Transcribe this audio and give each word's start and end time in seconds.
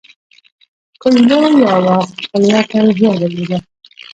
کویلیو 1.01 1.41
یوه 1.61 1.95
خپلواکه 2.21 2.77
روحیه 2.85 3.11
درلوده. 3.19 3.57